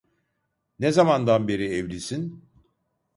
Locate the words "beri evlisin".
1.47-2.43